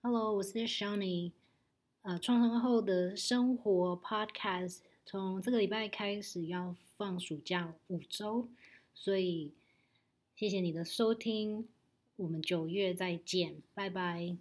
[0.00, 1.32] Hello，我是 Shani。
[2.02, 8.48] 呃，创伤后的生活 Podcast 从这个礼拜开始要放暑假五周，
[8.94, 9.52] 所以
[10.36, 11.66] 谢谢你的收听，
[12.14, 14.36] 我们九月再见，拜拜。